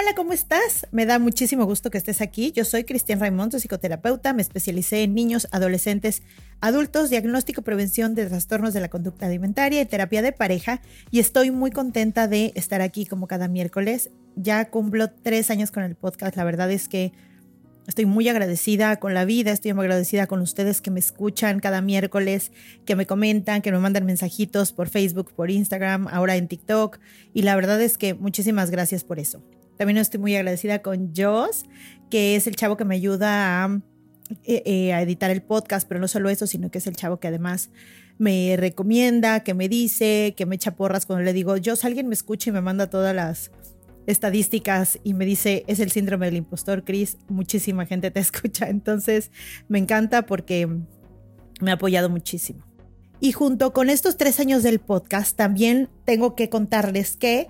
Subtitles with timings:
[0.00, 0.86] Hola, ¿cómo estás?
[0.92, 2.52] Me da muchísimo gusto que estés aquí.
[2.52, 4.32] Yo soy Cristian Raimundo, psicoterapeuta.
[4.32, 6.22] Me especialicé en niños, adolescentes,
[6.62, 10.80] adultos, diagnóstico prevención de trastornos de la conducta alimentaria y terapia de pareja.
[11.10, 14.08] Y estoy muy contenta de estar aquí como cada miércoles.
[14.36, 16.34] Ya cumplo tres años con el podcast.
[16.34, 17.12] La verdad es que
[17.86, 21.80] Estoy muy agradecida con la vida, estoy muy agradecida con ustedes que me escuchan cada
[21.80, 22.52] miércoles,
[22.84, 27.00] que me comentan, que me mandan mensajitos por Facebook, por Instagram, ahora en TikTok.
[27.34, 29.42] Y la verdad es que muchísimas gracias por eso.
[29.80, 31.64] También estoy muy agradecida con Joss,
[32.10, 33.80] que es el chavo que me ayuda a,
[34.44, 37.18] eh, eh, a editar el podcast, pero no solo eso, sino que es el chavo
[37.18, 37.70] que además
[38.18, 42.12] me recomienda, que me dice, que me echa porras cuando le digo, Joss, alguien me
[42.12, 43.52] escucha y me manda todas las
[44.06, 49.30] estadísticas y me dice, es el síndrome del impostor, Chris, muchísima gente te escucha, entonces
[49.68, 50.68] me encanta porque
[51.62, 52.66] me ha apoyado muchísimo.
[53.18, 57.48] Y junto con estos tres años del podcast, también tengo que contarles que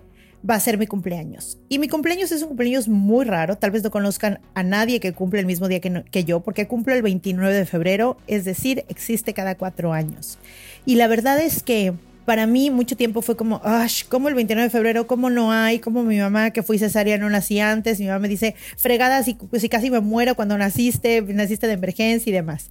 [0.49, 1.59] va a ser mi cumpleaños.
[1.69, 5.13] Y mi cumpleaños es un cumpleaños muy raro, tal vez no conozcan a nadie que
[5.13, 9.35] cumple el mismo día que, yo, porque cumplo el 29 de febrero, es decir, existe
[9.35, 10.39] cada cuatro años.
[10.87, 11.93] Y la verdad es que
[12.25, 13.61] para mí mucho tiempo fue como,
[14.09, 15.07] ¿cómo el 29 de febrero?
[15.07, 15.79] ¿Cómo no hay?
[15.79, 17.99] ¿Cómo mi mamá que fui cesárea no nací antes?
[17.99, 22.31] Mi mamá me dice, fregada, si, si casi me muero cuando naciste, naciste de emergencia
[22.31, 22.71] y demás.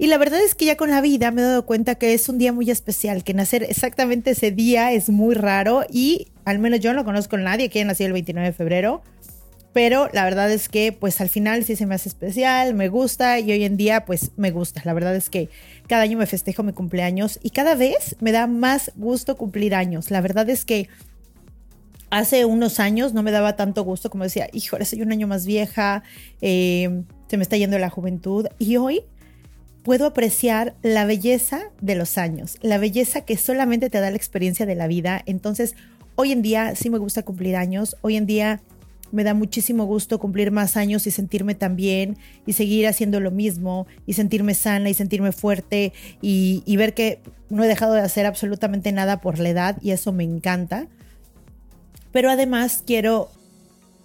[0.00, 2.30] Y la verdad es que ya con la vida me he dado cuenta que es
[2.30, 6.80] un día muy especial, que nacer exactamente ese día es muy raro y al menos
[6.80, 9.02] yo no conozco a nadie que haya nacido el 29 de febrero.
[9.74, 13.40] Pero la verdad es que pues al final sí se me hace especial, me gusta
[13.40, 14.80] y hoy en día pues me gusta.
[14.86, 15.50] La verdad es que
[15.86, 20.10] cada año me festejo mi cumpleaños y cada vez me da más gusto cumplir años.
[20.10, 20.88] La verdad es que
[22.08, 25.44] hace unos años no me daba tanto gusto como decía, híjole, soy un año más
[25.44, 26.04] vieja,
[26.40, 29.04] eh, se me está yendo la juventud y hoy
[29.82, 34.66] puedo apreciar la belleza de los años, la belleza que solamente te da la experiencia
[34.66, 35.22] de la vida.
[35.26, 35.74] Entonces,
[36.16, 38.60] hoy en día sí me gusta cumplir años, hoy en día
[39.12, 43.30] me da muchísimo gusto cumplir más años y sentirme tan bien y seguir haciendo lo
[43.30, 45.92] mismo y sentirme sana y sentirme fuerte
[46.22, 47.18] y, y ver que
[47.48, 50.86] no he dejado de hacer absolutamente nada por la edad y eso me encanta.
[52.12, 53.30] Pero además quiero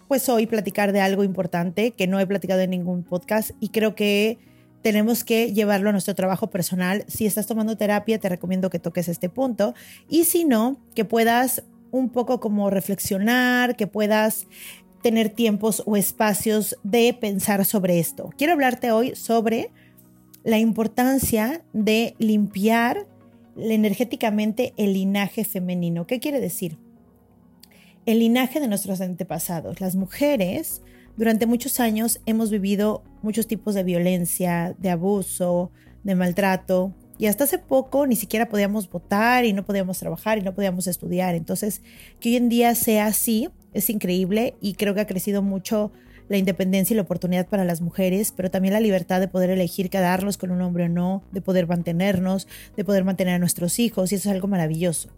[0.07, 3.96] pues hoy platicar de algo importante que no he platicado en ningún podcast y creo
[3.96, 4.38] que
[4.85, 7.06] tenemos que llevarlo a nuestro trabajo personal.
[7.07, 9.73] Si estás tomando terapia, te recomiendo que toques este punto.
[10.07, 14.45] Y si no, que puedas un poco como reflexionar, que puedas
[15.01, 18.29] tener tiempos o espacios de pensar sobre esto.
[18.38, 19.72] Quiero hablarte hoy sobre
[20.44, 23.07] la importancia de limpiar
[23.57, 26.06] energéticamente el linaje femenino.
[26.06, 26.78] ¿Qué quiere decir?
[28.06, 29.81] El linaje de nuestros antepasados.
[29.81, 30.84] Las mujeres
[31.17, 35.71] durante muchos años hemos vivido muchos tipos de violencia, de abuso,
[36.03, 40.41] de maltrato, y hasta hace poco ni siquiera podíamos votar y no podíamos trabajar y
[40.41, 41.35] no podíamos estudiar.
[41.35, 41.81] Entonces,
[42.19, 45.91] que hoy en día sea así es increíble y creo que ha crecido mucho
[46.27, 49.89] la independencia y la oportunidad para las mujeres, pero también la libertad de poder elegir
[49.89, 54.11] quedarnos con un hombre o no, de poder mantenernos, de poder mantener a nuestros hijos,
[54.11, 55.09] y eso es algo maravilloso.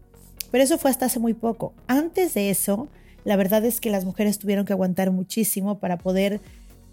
[0.52, 1.74] Pero eso fue hasta hace muy poco.
[1.88, 2.90] Antes de eso,
[3.28, 6.40] la verdad es que las mujeres tuvieron que aguantar muchísimo para poder,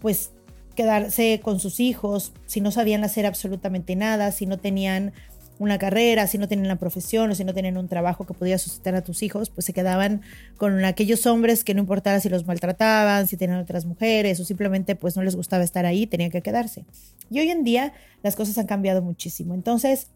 [0.01, 0.31] pues,
[0.75, 5.13] quedarse con sus hijos, si no sabían hacer absolutamente nada, si no tenían
[5.59, 8.57] una carrera, si no tienen una profesión o si no tienen un trabajo que pudiera
[8.57, 10.23] sustentar a tus hijos, pues se quedaban
[10.57, 14.97] con aquellos hombres que no importara si los maltrataban, si tenían otras mujeres o simplemente
[14.97, 16.83] pues no les gustaba estar ahí, tenían que quedarse.
[17.31, 17.93] Y hoy en día
[18.23, 19.53] las cosas han cambiado muchísimo.
[19.53, 20.09] Entonces,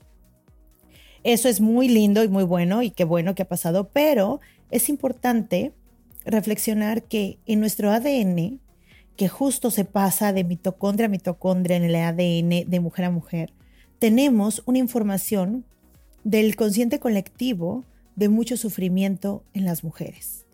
[1.23, 4.89] eso es muy lindo y muy bueno y qué bueno que ha pasado, pero es
[4.89, 5.71] importante
[6.29, 8.59] reflexionar que en nuestro ADN,
[9.15, 13.53] que justo se pasa de mitocondria a mitocondria en el ADN de mujer a mujer,
[13.99, 15.65] tenemos una información
[16.23, 17.83] del consciente colectivo
[18.15, 20.45] de mucho sufrimiento en las mujeres.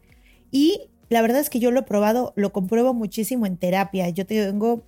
[0.51, 4.09] Y la verdad es que yo lo he probado, lo compruebo muchísimo en terapia.
[4.09, 4.83] Yo tengo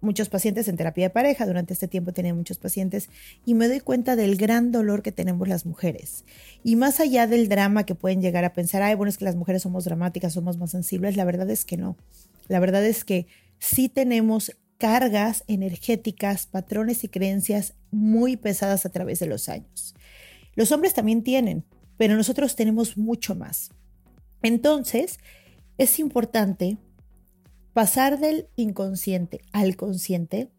[0.00, 3.08] muchos pacientes en terapia de pareja, durante este tiempo tenía muchos pacientes
[3.44, 6.24] y me doy cuenta del gran dolor que tenemos las mujeres.
[6.64, 9.36] Y más allá del drama que pueden llegar a pensar, ay, bueno, es que las
[9.36, 11.96] mujeres somos dramáticas, somos más sensibles, la verdad es que no.
[12.48, 13.26] La verdad es que
[13.58, 19.94] sí tenemos cargas energéticas, patrones y creencias muy pesadas a través de los años.
[20.54, 21.64] Los hombres también tienen,
[21.96, 23.70] pero nosotros tenemos mucho más.
[24.42, 25.18] Entonces,
[25.76, 26.78] es importante
[27.72, 30.50] pasar del inconsciente al consciente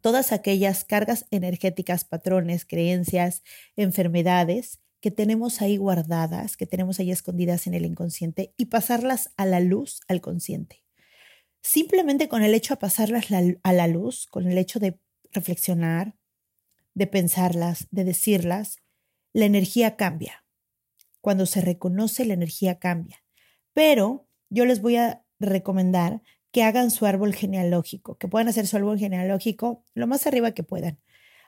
[0.00, 3.42] todas aquellas cargas energéticas, patrones, creencias,
[3.74, 9.46] enfermedades que tenemos ahí guardadas, que tenemos ahí escondidas en el inconsciente y pasarlas a
[9.46, 10.82] la luz, al consciente.
[11.62, 13.26] Simplemente con el hecho de pasarlas
[13.62, 14.98] a la luz, con el hecho de
[15.32, 16.16] reflexionar,
[16.92, 18.76] de pensarlas, de decirlas,
[19.32, 20.44] la energía cambia.
[21.22, 23.24] Cuando se reconoce, la energía cambia.
[23.72, 26.22] Pero yo les voy a recomendar
[26.52, 30.62] que hagan su árbol genealógico, que puedan hacer su árbol genealógico lo más arriba que
[30.62, 31.00] puedan.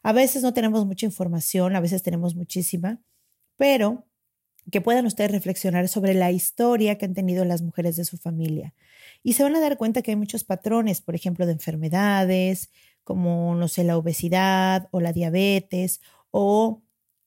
[0.03, 3.01] A veces no tenemos mucha información, a veces tenemos muchísima,
[3.57, 4.07] pero
[4.71, 8.75] que puedan ustedes reflexionar sobre la historia que han tenido las mujeres de su familia,
[9.23, 12.71] y se van a dar cuenta que hay muchos patrones, por ejemplo, de enfermedades,
[13.05, 16.01] como, no sé, la obesidad o la diabetes,
[16.31, 16.83] o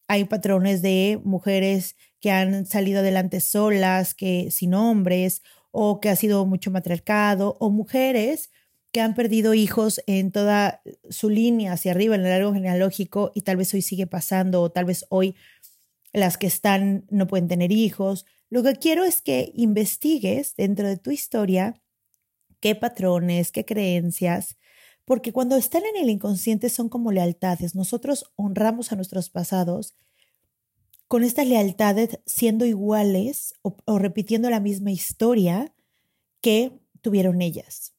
[0.08, 5.42] hay patrones de mujeres que han salido adelante solas, que sin hombres,
[5.72, 8.50] o que ha sido mucho matriarcado, o mujeres
[8.92, 13.42] que han perdido hijos en toda su línea hacia arriba en el árbol genealógico y
[13.42, 15.36] tal vez hoy sigue pasando, o tal vez hoy
[16.12, 18.26] las que están no pueden tener hijos.
[18.50, 21.80] Lo que quiero es que investigues dentro de tu historia
[22.60, 24.58] qué patrones, qué creencias,
[25.06, 27.76] porque cuando están en el inconsciente son como lealtades.
[27.76, 29.96] Nosotros honramos a nuestros pasados
[31.10, 35.76] con estas lealtades siendo iguales o, repitiendo la misma historia
[36.40, 36.72] que
[37.02, 37.94] tuvieron ellas.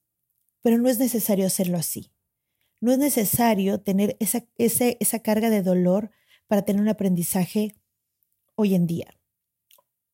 [0.62, 2.10] Pero no es necesario hacerlo así.
[2.80, 6.10] No es necesario tener esa, esa carga de dolor
[6.46, 7.74] para tener un aprendizaje
[8.54, 9.20] hoy en día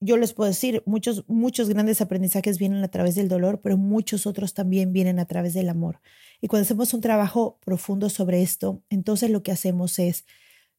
[0.01, 4.27] yo les puedo decir, muchos, muchos grandes aprendizajes vienen a través del dolor, pero muchos
[4.27, 6.01] otros también vienen a través del amor.
[6.41, 10.27] Y cuando hacemos un trabajo profundo sobre esto, entonces lo que hacemos es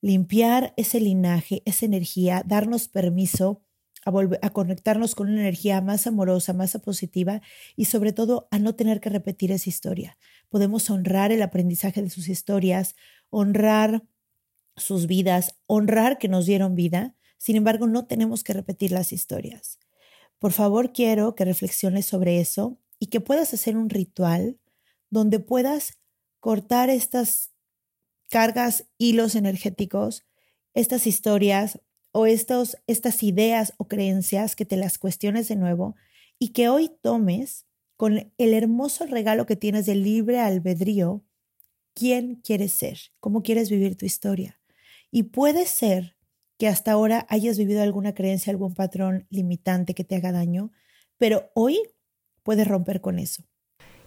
[0.01, 3.61] limpiar ese linaje, esa energía, darnos permiso
[4.05, 7.41] a, volver, a conectarnos con una energía más amorosa, más positiva
[7.75, 10.17] y sobre todo a no tener que repetir esa historia.
[10.49, 12.95] Podemos honrar el aprendizaje de sus historias,
[13.29, 14.03] honrar
[14.75, 19.79] sus vidas, honrar que nos dieron vida sin embargo, no tenemos que repetir las historias.
[20.39, 24.59] Por favor, quiero que reflexiones sobre eso y que puedas hacer un ritual
[25.09, 25.99] donde puedas
[26.39, 27.51] cortar estas
[28.29, 30.25] cargas, hilos energéticos,
[30.73, 31.79] estas historias
[32.11, 35.95] o estos, estas ideas o creencias que te las cuestiones de nuevo
[36.39, 37.65] y que hoy tomes
[37.95, 41.23] con el hermoso regalo que tienes del libre albedrío
[41.93, 44.59] quién quieres ser, cómo quieres vivir tu historia.
[45.09, 46.15] Y puede ser
[46.57, 50.71] que hasta ahora hayas vivido alguna creencia, algún patrón limitante que te haga daño,
[51.17, 51.79] pero hoy
[52.43, 53.43] puedes romper con eso.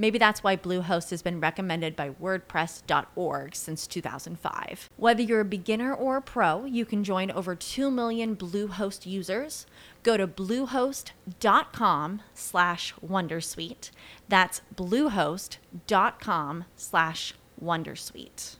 [0.00, 4.88] Maybe that's why Bluehost has been recommended by WordPress.org since 2005.
[4.96, 9.66] Whether you're a beginner or a pro, you can join over 2 million Bluehost users.
[10.02, 13.90] Go to bluehost.com slash Wondersuite.
[14.26, 18.56] That's bluehost.com slash Wondersuite.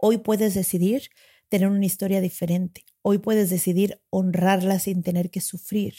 [0.00, 1.10] Hoy puedes decidir
[1.50, 2.84] tener una historia diferente.
[3.02, 5.94] Hoy puedes decidir honrarla sin tener que sufrir.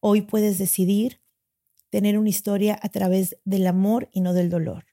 [0.00, 1.20] Hoy puedes decidir
[1.90, 4.86] tener una historia a través del amor y no del dolor.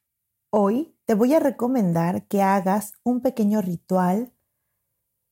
[0.49, 4.33] Hoy te voy a recomendar que hagas un pequeño ritual.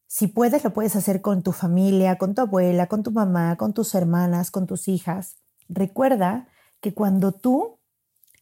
[0.08, 3.74] Si puedes, lo puedes hacer con tu familia, con tu abuela, con tu mamá, con
[3.74, 5.38] tus hermanas, con tus hijas.
[5.68, 6.48] Recuerda
[6.80, 7.80] que cuando tú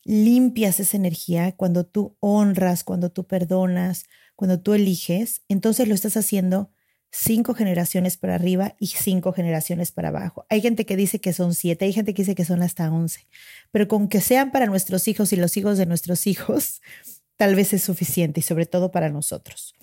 [0.04, 4.04] limpias esa energía, cuando tú honras, cuando tú perdonas,
[4.36, 6.73] cuando tú eliges, entonces lo estás haciendo
[7.16, 10.48] cinco generaciones para arriba y cinco generaciones para abajo.
[10.50, 13.28] Hay gente que dice que son siete, hay gente que dice que son hasta once,
[13.72, 16.82] pero con que sean para nuestros hijos y los hijos de nuestros hijos,
[17.38, 19.76] tal vez es suficiente y sobre todo para nosotros.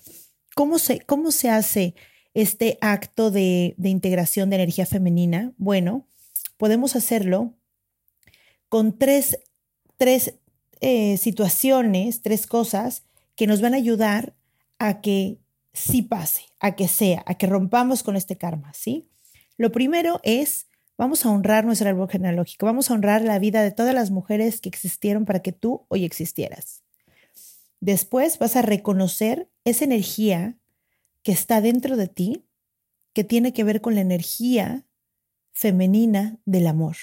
[0.55, 1.95] ¿Cómo se, cómo se hace
[2.33, 5.53] este acto de, integración de energía femenina?
[5.57, 6.05] Bueno,
[6.57, 7.53] podemos hacerlo
[8.67, 9.39] con tres,
[9.95, 10.33] tres
[10.81, 13.03] eh, situaciones, tres cosas
[13.37, 14.33] que nos van a ayudar
[14.79, 15.37] a que
[15.73, 19.09] sí pase, a que sea, a que rompamos con este karma, ¿sí?
[19.57, 23.71] Lo primero es, vamos a honrar nuestro árbol genealógico, vamos a honrar la vida de
[23.71, 26.83] todas las mujeres que existieron para que tú hoy existieras.
[27.79, 30.57] Después vas a reconocer esa energía
[31.23, 32.45] que está dentro de ti,
[33.13, 34.85] que tiene que ver con la energía
[35.51, 36.97] femenina del amor.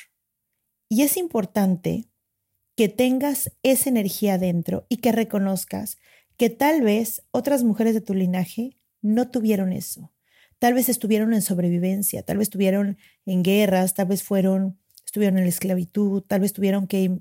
[0.88, 2.08] Y es importante
[2.76, 5.98] que tengas esa energía dentro y que reconozcas
[6.38, 10.12] que tal vez otras mujeres de tu linaje no tuvieron eso.
[10.58, 15.44] Tal vez estuvieron en sobrevivencia, tal vez estuvieron en guerras, tal vez fueron, estuvieron en
[15.44, 17.18] la esclavitud, tal vez tuvieron que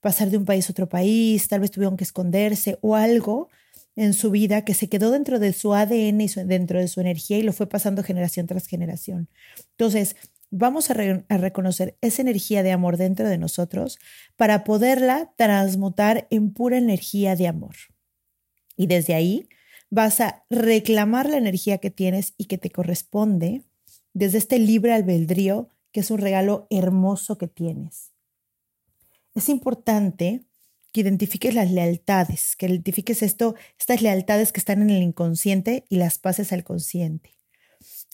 [0.00, 3.48] pasar de un país a otro país, tal vez tuvieron que esconderse o algo
[3.96, 7.38] en su vida que se quedó dentro de su ADN y dentro de su energía
[7.38, 9.28] y lo fue pasando generación tras generación.
[9.70, 10.16] Entonces,
[10.50, 10.94] vamos a,
[11.28, 13.98] a, reconocer esa energía de amor dentro de nosotros
[14.36, 17.74] para poderla transmutar en pura energía de amor.
[18.76, 19.48] Y desde ahí
[19.90, 23.62] vas a reclamar la energía que tienes y que te corresponde
[24.12, 28.12] desde este libre albedrío, que es un regalo hermoso que tienes.
[29.34, 30.44] Es importante
[30.92, 35.96] que identifiques las lealtades, que identifiques esto, estas lealtades que están en el inconsciente y
[35.96, 37.36] las pases al consciente.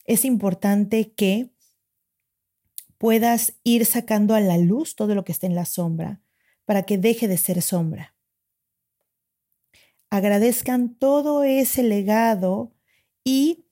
[0.07, 1.50] Es importante que
[2.97, 6.21] puedas ir sacando a la luz todo lo que está en la sombra
[6.64, 8.14] para que deje de ser sombra
[10.11, 12.73] agradezcan todo ese legado
[13.25, 13.64] y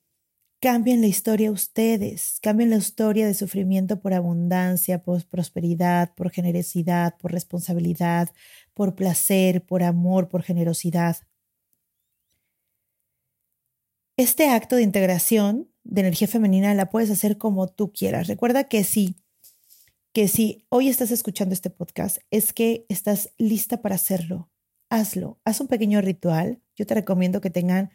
[0.60, 7.16] cambien la historia ustedes, cambien la historia de sufrimiento por abundancia, por prosperidad, por generosidad,
[7.18, 8.30] por responsabilidad,
[8.74, 11.16] por placer, por amor, por generosidad.
[14.16, 18.26] Este acto de integración de energía femenina la puedes hacer como tú quieras.
[18.26, 19.16] Recuerda que si
[20.12, 24.50] que si hoy estás escuchando este podcast es que estás lista para hacerlo
[24.90, 26.60] hazlo, haz un pequeño ritual.
[26.76, 27.90] Yo te recomiendo que tengan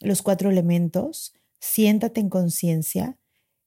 [0.00, 3.18] los cuatro elementos, siéntate en conciencia,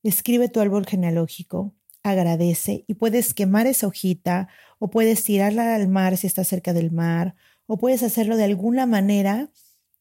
[0.03, 4.47] escribe tu árbol genealógico, agradece y puedes quemar esa hojita
[4.77, 7.35] o puedes tirarla al mar si está cerca del mar
[7.65, 9.51] o puedes hacerlo de alguna manera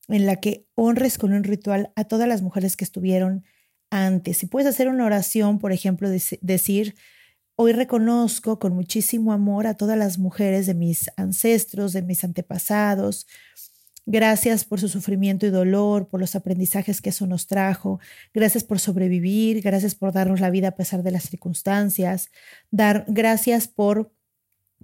[0.08, 3.44] en la que honres con un ritual a todas las mujeres que estuvieron
[3.90, 4.38] antes.
[4.38, 6.94] Si puedes hacer una oración, por ejemplo, decir,
[7.60, 13.26] Hoy reconozco con muchísimo amor a todas las mujeres de mis ancestros, de mis antepasados.
[14.06, 17.98] Gracias por su sufrimiento y dolor, por los aprendizajes que eso nos trajo.
[18.32, 22.30] Gracias por sobrevivir, gracias por darnos la vida a pesar de las circunstancias.
[22.70, 24.12] Dar gracias por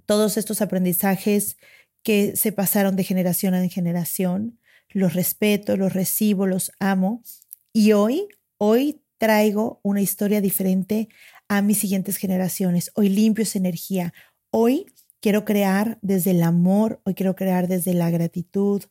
[0.05, 1.55] todos estos aprendizajes
[2.03, 4.59] que se pasaron de generación en generación.
[4.89, 7.23] Los respeto, los recibo, los amo.
[7.71, 8.27] Y hoy,
[8.57, 11.07] hoy traigo una historia diferente
[11.47, 12.91] a mis siguientes generaciones.
[12.95, 14.13] Hoy limpio esa energía.
[14.51, 14.87] Hoy
[15.21, 18.83] quiero crear desde el amor, hoy quiero crear desde la gratitud,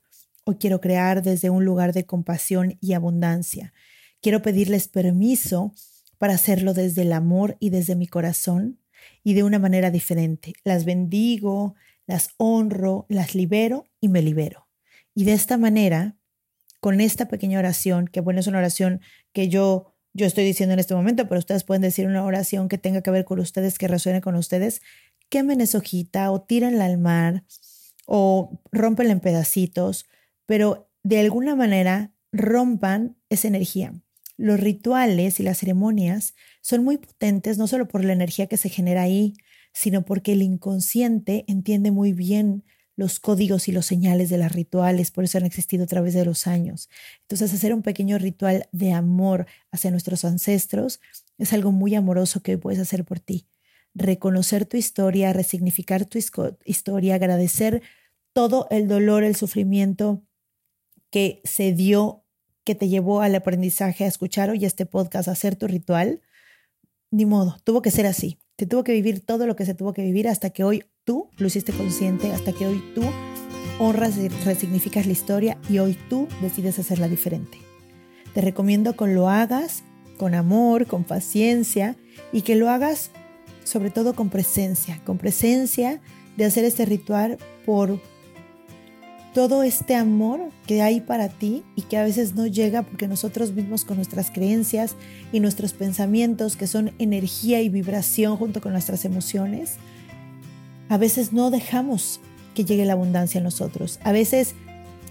[0.44, 3.72] hoy quiero crear desde un lugar de compasión y abundancia.
[4.20, 5.72] Quiero pedirles permiso
[6.18, 8.80] para hacerlo desde el amor y desde mi corazón
[9.22, 10.54] y de una manera diferente.
[10.64, 11.74] Las bendigo,
[12.06, 14.68] las honro, las libero y me libero.
[15.14, 16.16] Y de esta manera,
[16.80, 19.00] con esta pequeña oración, que bueno, es una oración
[19.32, 22.78] que yo yo estoy diciendo en este momento, pero ustedes pueden decir una oración que
[22.78, 24.80] tenga que ver con ustedes, que resuene con ustedes,
[25.28, 27.44] quemen esa hojita o tírenla al mar
[28.06, 30.06] o rompenla en pedacitos,
[30.46, 33.92] pero de alguna manera rompan esa energía.
[34.36, 38.68] Los rituales y las ceremonias son muy potentes no solo por la energía que se
[38.68, 39.34] genera ahí,
[39.72, 42.64] sino porque el inconsciente entiende muy bien
[42.96, 46.24] los códigos y los señales de las rituales, por eso han existido a través de
[46.24, 46.88] los años.
[47.22, 51.00] Entonces, hacer un pequeño ritual de amor hacia nuestros ancestros
[51.38, 53.46] es algo muy amoroso que puedes hacer por ti.
[53.94, 56.18] Reconocer tu historia, resignificar tu
[56.64, 57.82] historia, agradecer
[58.32, 60.22] todo el dolor, el sufrimiento
[61.10, 62.24] que se dio,
[62.64, 66.22] que te llevó al aprendizaje a escuchar hoy este podcast, a hacer tu ritual,
[67.10, 68.38] ni modo, tuvo que ser así.
[68.56, 71.28] Te tuvo que vivir todo lo que se tuvo que vivir hasta que hoy tú
[71.36, 73.02] lo hiciste consciente, hasta que hoy tú
[73.78, 77.58] honras y resignificas la historia y hoy tú decides hacerla diferente.
[78.32, 79.82] Te recomiendo que lo hagas
[80.16, 81.96] con amor, con paciencia
[82.32, 83.10] y que lo hagas
[83.64, 86.00] sobre todo con presencia, con presencia
[86.36, 88.00] de hacer este ritual por
[89.32, 93.52] todo este amor que hay para ti y que a veces no llega porque nosotros
[93.52, 94.94] mismos con nuestras creencias
[95.32, 99.78] y nuestros pensamientos, que son energía y vibración junto con nuestras emociones,
[100.88, 102.20] a veces no dejamos
[102.54, 103.98] que llegue la abundancia a nosotros.
[104.04, 104.54] A veces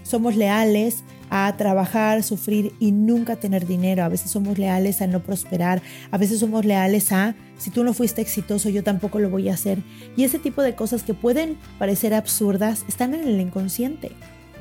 [0.02, 4.04] somos leales a trabajar, sufrir y nunca tener dinero.
[4.04, 5.82] A veces somos leales a no prosperar.
[6.10, 9.54] A veces somos leales a, si tú no fuiste exitoso, yo tampoco lo voy a
[9.54, 9.78] hacer.
[10.16, 14.12] Y ese tipo de cosas que pueden parecer absurdas están en el inconsciente.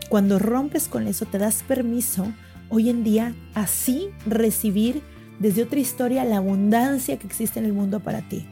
[0.10, 2.32] Cuando rompes con eso, te das permiso
[2.70, 5.02] hoy en día así recibir
[5.40, 8.48] desde otra historia la abundancia que existe en el mundo para ti.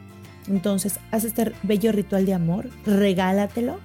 [0.52, 3.80] Entonces, haz este bello ritual de amor, regálatelo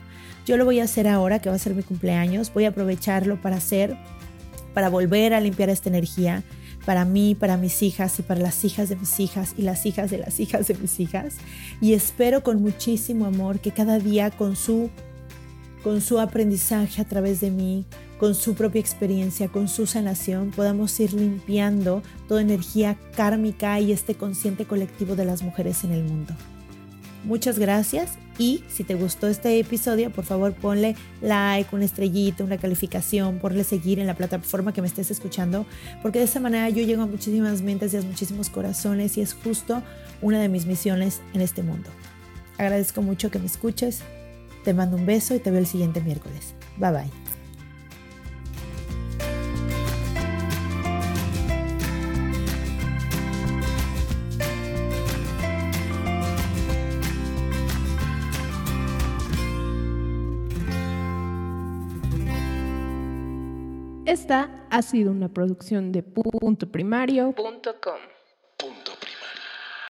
[0.47, 2.55] yo lo voy a hacer ahora, que va a ser mi cumpleaños.
[2.55, 3.99] Voy a aprovecharlo para hacer,
[4.75, 6.45] para volver a limpiar esta energía
[6.87, 10.09] para mí, para mis hijas y para las hijas de mis hijas y las hijas
[10.09, 11.35] de las hijas de mis hijas.
[11.81, 14.89] Y espero con muchísimo amor que cada día con su,
[15.83, 17.85] con su aprendizaje a través de mí,
[18.21, 24.15] con su propia experiencia, con su sanación, podamos ir limpiando toda energía kármica y este
[24.15, 26.37] consciente colectivo de las mujeres en el mundo.
[27.27, 32.57] Muchas gracias y si te gustó este episodio, por favor ponle like, una estrellita, una
[32.57, 35.67] calificación, ponle seguir en la plataforma que me estés escuchando,
[36.03, 39.35] porque de esa manera yo llego a muchísimas mentes y a muchísimos corazones y es
[39.35, 39.83] justo
[40.23, 41.91] una de mis misiones en este mundo.
[42.59, 44.03] Agradezco mucho que me escuches,
[44.63, 46.55] te mando un beso y te veo el siguiente miércoles.
[46.79, 47.26] Bye bye.
[64.27, 67.37] Esta ha sido una producción de puntoprimario.com.
[68.57, 68.96] Punto